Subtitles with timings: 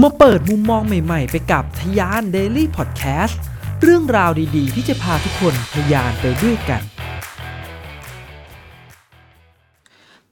[0.00, 3.36] มาเปิดมุมมองใหม่ ๆ ไปกับทยาน Daily Podcast
[3.82, 6.82] เรื่องราวดีๆ ที่จะพาทุกคนทยานไปด้วยกัน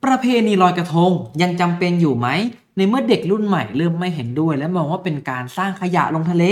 [0.04, 1.12] ประเพณีลอยกระทง
[1.42, 2.28] ยังจำเป็นอยู่ไหม
[2.76, 6.44] ในเมื่อเด็กรุ่นใหม่เริ่มไม่เห็นด้วย และมองว่าเป็นการสร้างขยะลงทะเล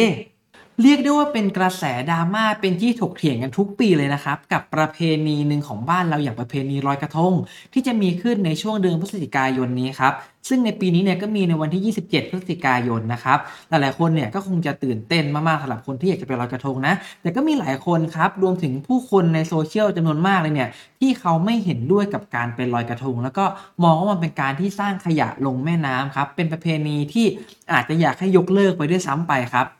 [0.82, 7.32] เรียกได้ว่าเป็นกระแสดราม่าเป็นที่ถกเถียงกันทุกปีเลยนะครับ กับประเพณีหนึ่งของบ้านเราอย่างประเพณีลอยกระทง
[7.72, 10.12] ที่จะมีขึ้นในช่วงเดือนพฤศจิกายนนี้ครับ
[10.48, 20.70] ซึ่งในปีนี้เนี่ยก็มีในวันที่ 27 พฤศจิกายนนะครับหลายๆคนเนี่ยก็คงจะตื่นเต้นมากๆสำหรับคนที่อยากจะไปลอยกระทงนะ แต่ก็มีหลายคนครับรวมถึงผู้คนในโซเชียลจำนวนมากเลยเนี่ย
[21.00, 23.44] ที่เขาไม่เห็นด้วยกับการไปลอยกระทง แล้วก็
[23.84, 27.26] มองว่ามันเป็นการที่สร้างขยะลงแม่น้ำครับเป็นประเพณีที่
[27.72, 29.77] อาจจะอยากให้ยกเลิกไปด้วยซ้ำไปครับ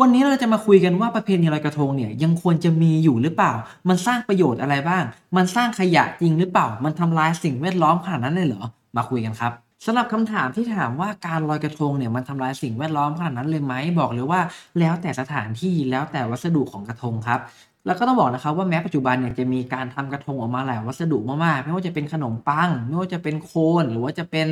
[0.00, 3.52] วันนี้เราจะมาคุยกันว่าประเพณีลอยกระทงเนี่ยยังควรจะมีอยู่หรือเปล่า
[3.88, 5.04] มันสร้างประโยชน์อะไรบ้าง
[5.36, 8.64] มันสร้างขยะจริงหรือเปล่า มันทำลายสิ่งแวดล้อมขนาดนั้นเลยเหรอ
[8.96, 9.52] มาคุยกันครับ
[9.84, 14.40] สำหรับคำถามที่ถามว่าการลอยกระทงเนี่ยมันทำลายสิ่งแวดล้อมขนาดนั้นเลยไหมบอกเลยว่า
[14.78, 17.40] แล้วแต่สถานที่แล้วแต่วัสดุของกระทงครับ
[17.86, 24.46] แล้วก็ต้องบอกนะครับว่าแม้ปัจจุบันเนี่ยจะมีการทำกระทงออกมาหลายวัสดุมากๆ ไม่ว่าจะเป็นขนมปัง ไม่ว่าจะเป็นโคน หรือว่าจะเป็น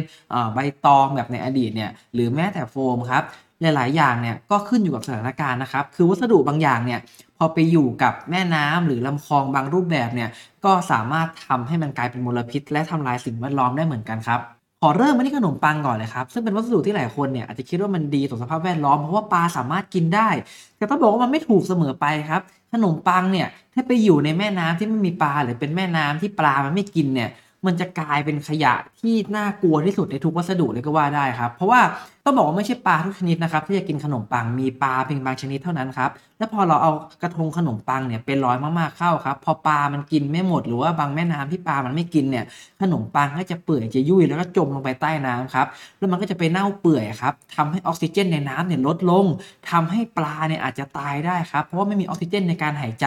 [0.55, 3.23] ใบตองแบบในอดีตเนี่ยหรือแม้แต่โฟมครับ
[3.63, 7.01] หลาย ๆ อย่างเนี่ยก็ขึ้นอยู่กับสถานการณ์นะครับ คือวัสดุบางอย่างเนี่ย
[7.39, 10.31] พอไปอยู่กับแม่น้ำหรือลำคลองบางรูปแบบเนี่ย
[10.65, 14.41] ก็สามารถทำให้มันกลายเป็นมลพิษ และทำลายสิ่งแวดล้อมได้เหมือนกันครับ
[14.83, 20.29] ขอเริ่มมาที่ขนมปังก่อนเลยครับ ซึ่งเป็นวัสดุที่หลายคนเนี่ยอาจจะคิดว่ามันดีต่อสภาพแวดล้อมเพราะว่าปลาสามารถกินได้
[20.77, 27.31] แต่ต้องบอกว่ามันไม่ถูกเสมอไปครับ ขนมปังเนี่ยถ้าไปอยู่ในแม่น้ำที่ไม่มีปลาหรือเป็นแม่น้ำที่ปลามันไม่กินเนี่ย
[27.67, 31.81] มันจะกลายเป็นขยะที่น่ากลัวที่สุดในทุกวัสดุเลยก็ว่าได้ครับ เพราะว่า
[32.25, 42.45] ต้องบอกว่าไม่ใช่ปลาทุกชนิดนะครับที่จะกินขนมปังมีปลาเพียงบางชนิดเท่านั้นครับ แล้วพอเราเอากระทงขนมปังเนี่ยไปลอยมากๆเข้าครับ พอปลามันกินไม่หมดหรือว่าบางแม่น้ำที่ปลามันไม่กินเนี่ย
[42.81, 45.67] ขนมปังก็จะเปื่อยจะยุ่ยแล้วก็จมลงไปใต้น้ำครับ
[45.99, 49.27] แล้วมันก็จะไปเน่าเปื่อยครับทำให้ออกซิเจนในน้ำเนี่ยลดลง
[49.71, 53.07] ทำให้ปลาเนี่ยอาจจะตายได้ครับ เพราะว่าไม่มีออกซิเจนในการหายใจ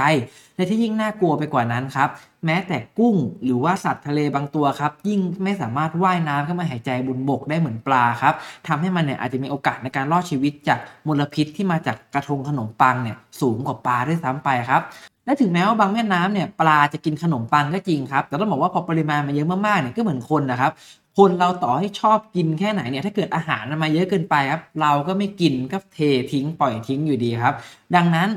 [0.56, 2.10] และที่ยิ่งน่ากลัวไปกว่านั้นครับ
[2.46, 8.34] แม้แต่กุ้งหรือว่าสัตว์ทะเลบางตัวครับ ยิ่งไม่สามารถว่ายน้ำขึ้นมาหายใจบนบกได้เหมือนปลาครับ
[8.68, 14.82] ทำให้มันเนี่ยอาจจะมีโอกาสในการรอดชีวิตจากมลพิษที่มาจากกระทงขนมปังเนี่ยสูงกว่าปลาด้วยซ้ำไปครับ
[15.26, 20.72] และถึงแม้ว่าบางแม่น้ำเนี่ยปลาจะกินขนมปังก็จริงครับ แต่ต้องบอกว่าพอปริมาณมันเยอะมากๆเนี่ยก็เหมือนคนนะครับ
[21.18, 26.00] คนเราต่อให้ชอบกินแค่ไหนเนี่ยถ้าเกิดอาหารมันมาเยอะเกินไปครับ เราก็ไม่กินก็เท
[26.32, 27.54] ทิ้งปล่อยทิ้งอยู่ดีครับ
[27.96, 28.30] ดังนั้น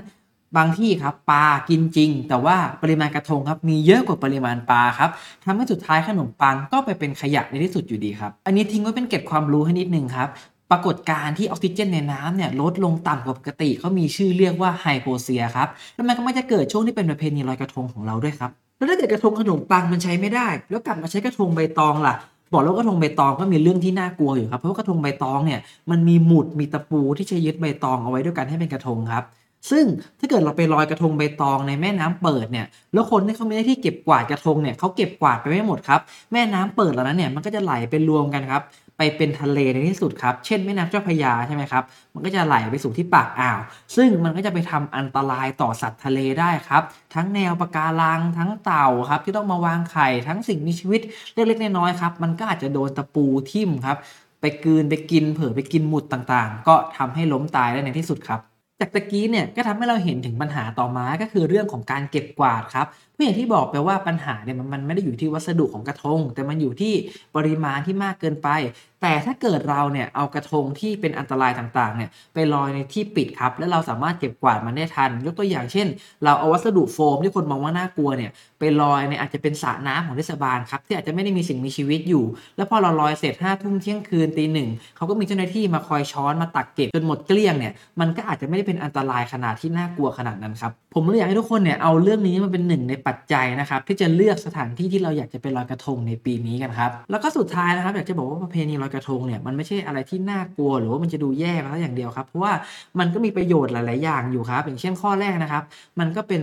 [0.56, 5.10] บางที่ครับปลากินจริง แต่ว่าปริมาณกระทงครับมีเยอะกว่าปริมาณปลาครับ
[5.44, 10.28] ทำให้สุดท้ายขนมปังก็ไปเป็นขยะในที่สุดอยู่ดีครับ อันนี้ทิ้งไว้เป็นเกร็ดความรู้ให้นิดนึงครับ
[10.70, 22.14] ปรากฏการณ์ที่ออกซิเจนในน้ำเนี่ยลดลงต่ำกว่าปกติเขามีชื่อเรียกว่าไฮโปเซียครับ แล้วมันก็มักจะเกิดช่วงที่เป็นประเพณีลอยกระทงของเราด้วยครับ แล้วถ้าเกิดกระทงขนมปังมันใช้ไม่ได้ แล้วกลับมาใช้กระทงใบตองล่ะ
[22.52, 25.60] บอกแล้วกระทงใบตองก็มีเรื่องที่น่ากลัวอยู่ครับ เพราะว่ากระทงใบตองเนี่ย
[25.90, 29.24] มันมีหมุดมีตะปูที่ใช้ยึดใบตองเอาไว้ด้วยกันให้เป็นกระทงครับ
[29.70, 29.84] ซึ่ง
[30.18, 36.00] ถ้าเกิดเราไปลอยกระทงใบตองในแม่น้ำเปิดเนี่ยแล้วคนที่เขาไม่ได้ที่เก็บกวาดกระทงเนี่ยเขาเก็บกวาดไปไม่หมดครับ
[36.32, 38.62] แม่น้ำเปิดแล้วนั้นเนี่ยมันก็จะไหลไปรวมกันครับ
[38.98, 41.82] ไปเป็นทะเลในที่สุดครับ เช่นแม่น้ำเจ้าพระยาใช่ไหมครับ
[42.14, 43.60] มันก็จะไหลไปสู่ที่ปากอ่าว
[43.96, 46.82] ซึ่งมันก็จะไปทำอันตรายต่อสัตว์ทะเลได้ครับ
[47.14, 51.00] ทั้งแนวปะการัง ทั้งเต่าครับ ที่ต้องมาวางไข่ ทั้งสิ่งมีชีวิต
[51.34, 53.96] เล็กๆน้อยๆครับ มันก็อาจจะโดนตะปูทิ่มครับ
[54.40, 66.94] ไปกืนไปกินเผลอไปกินหมุดต่างๆ ก็ทำให้ล้มตายได้ในที่สุดครับ จากตะกี้เนี่ยก็ทำให้เราเห็นถึงปัญหาต่อมาก็คือเรื่องของการเก็บกวาดครับ เพราะอย่างที่บอกไปว่าปัญหาเนี่ยมันไม่ได้อยู่ที่วัสดุของกระทง แต่มันอยู่ที่
[67.36, 68.48] ปริมาณที่มากเกินไป
[69.02, 75.86] แต่ถ้าเกิดเราเนี่ยเอากระทงที่เป็นอันตรายต่างๆเนี่ยไปลอยในที่ปิดครับ แล้วเราสามารถเก็บกวาดมันได้ทัน ยกตัวอย่างเช่น
[76.24, 82.24] เราเอาวัสดุโฟมที่คนมองว่าน่ากลัวเนี่ยไปลอยในอาจจะเป็นสระน้ำของเทศบาลครับที่อาจจะไม่ได้มีสิ่งมีชีวิตอยู่
[82.56, 102.52] แล้วพอเราลอยเสร็จห้าทุ่มเที่ยงคืนตีหนึ่งเขาก็มีเจ้าหน้าที่มาคอยช้อนมาตักเก็บจนหมดเกลี้ยงเนี่ยมันก็อาจจะไม่ได้เป็นอันตรายขนาดที่น่ากลัวขนาดนั้นครับผมเลยอยากให้ทุกคนเนี่ยเอาเรื่องนี้มาเป็นหนึ่งในปัจจัยนะครับที่จะเลือกสถานที่ที่เราอยากจะไปลอยกระทงในปีนี้กันครับแล้วก็สุดท้ายนะครับอยากจะบอกว่าประเพณีลอยกระทงเนี่ยมันไม่ใช่อะไรที่น่ากลัวหรือว่ามันจะดูแย่มาอย่างเดียวครับเพราะว่า
[102.98, 105.62] มันก็มีประโยชน์หลาย ๆ อย่างอยู่ครับ อย่างเช่นข้อแรกนะครับ
[105.98, 106.42] มันก็เป็น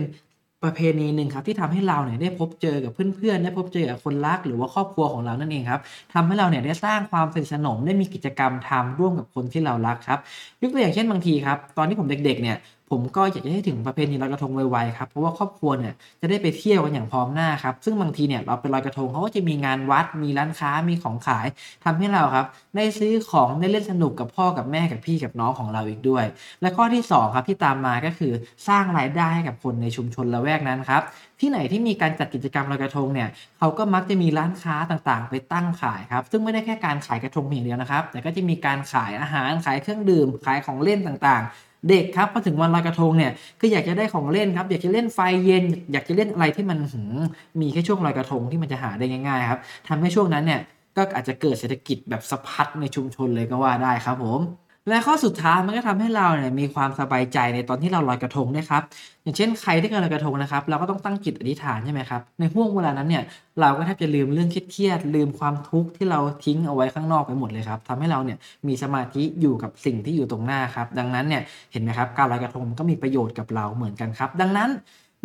[0.64, 5.80] ประเพณีหนึ่งครับที่ทำให้เราเนี่ยได้พบเจอกับเพื่อนๆได้พบเจอกับคนรักหรือว่าครอบครัวของเรานั่นเองครับ
[6.14, 10.18] ทำให้เราเนี่ยได้สร้างความสนิทสนมได้มีกิจกรรมทำร่วมกับคนที่เรารักครับ
[10.62, 12.56] ยกตัวอย่างเช่นบางทีครับ ตอนที่ผมเด็กๆเนี่ย
[12.90, 21.46] ผมก็อยากจะให้ถึงประเพณีลอยกระทงไวๆครับเพราะว่าครอบครัวเนี่ยจะได้ไปเที่ยวกันอย่างพร้อมหน้าครับซึ่งบางทีเนี่ยเราไปลอยกระทงเขาก็จะมีงานวัดมีร้านค้ามีของขาย
[21.84, 22.46] ทำให้เราครับ
[22.76, 26.24] ได้ซื้อของได้เล่นสนุกกับพ่อกับแม่กับพี่กับน้องของเราอีกด้วย
[26.60, 28.32] และข้อที่สองครับที่ตามมาก็คือ
[28.68, 31.02] สร้างรายได้ให้กับคนในชุมชนละแวกนั้นครับ
[31.40, 33.28] ที่ไหนที่มีการจัดกิจกรรมลอยกระทงเนี่ย
[33.58, 46.78] เขาก็มักจะมีร้านค้าต่างๆ ไปตั้งขายครับซึ่งไม่ได้แค่การขายกระทงเพียงเดียวนะครับ แต่ก็จะมีการขายอาหารขายเครื่องดื่มขายของเล่นต่างๆ เด็กครับพอถึงวันลอยกระทงเนี่ยก็อยากจะได้ของเล่นครับ อยากจะเล่นไฟเย็น อยากจะเล่นอะไรที่มัน
[47.18, 47.22] ม
[47.60, 50.60] มีแค่ช่วงลอยกระทงที่มันจะหาได้ง่ายๆครับทำให้ช่วงนั้นเนี่ย
[50.96, 54.40] ก็อาจจะเกิดเศรษฐกิจแบบสะพัดในชุมชนเลยก็ว่าได้ครับผม
[54.88, 58.82] และข้อสุดท้ายมันก็ทำให้เราเนี่ยมีความสบายใจในตอนที่เราลอยกระทงนะครับ
[59.22, 63.24] อย่างเช่นใครที่กำลังลอยกระทงนะครับ เราก็ต้องตั้งจิตอธิษฐานใช่ไหมครับ ในห่วงเวลานั้นเนี่ย
[63.60, 68.38] เราก็แทบจะลืมเรื่องเครียดลืมความทุกข์ที่เราทิ้งเอาไว้ข้างนอกไปหมดเลยครับทำให้เราเนี่ย
[68.68, 71.42] มีสมาธิอยู่กับสิ่งที่อยู่ตรงหน้าครับ ดังนั้นเนี่ย
[71.72, 74.70] เห็นไหมครับการลอยกระทงก็มีประโยชน์กับเราเหมือนกันครับ ดังนั้น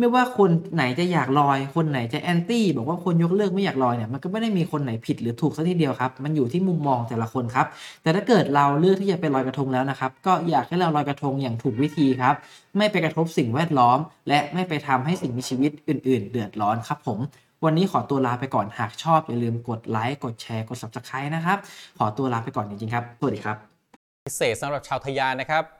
[0.00, 7.66] ไม่ว่าคนไหนจะอยากลอย คนไหนจะแอนตี้บอกว่าคนยกเลิกไม่อยากลอยเนี่ยมันก็ไม่ได้มีคนไหนผิดหรือถูกซะทีเดียวครับมันอยู่ที่มุมมองแต่ละคนครับ
[8.02, 12.34] แต่ถ้าเกิดเราเลือกที่จะไปลอยกระทงแล้วนะครับก็อยากให้เราลอยกระทงอย่างถูกวิธีครับ
[12.76, 13.98] ไม่ไปกระทบสิ่งแวดล้อม
[14.28, 17.18] และไม่ไปทำให้สิ่งมีชีวิตอื่น ๆ เดือดร้อนครับผม
[17.64, 21.58] วันนี้ขอตัวลาไปก่อนหากชอบ อย่าลืมกดไลค์กดแชร์กด subscribe นะครับ
[21.98, 23.56] ขอตัวลาไปก่อนจริงๆครับ สวัสดีครับ
[24.26, 25.79] พิเศษสำหรับชาวทะยานนะครับ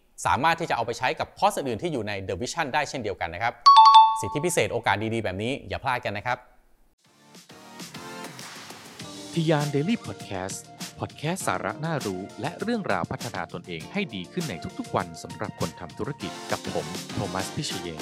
[0.25, 3.53] สามารถที่จะเอาไปใช้กับคอร์สอื่นที่อยู่ใน The Vision ได้เช่นเดียวกันนะครับ
[4.21, 6.37] สิทธิพิเศษโอกาสดีๆ แบบนี้อย่าพลาดกันนะครับ
[9.33, 10.63] ทียานเดลี่พอดแคสต์
[10.99, 17.97] พอดแคสต์สาระน่ารู้ และเรื่องราวพัฒนาตนเองให้ดีขึ้นในทุกๆวันสำหรับคนทำธุรกิจกับผม โทมัส พิเชย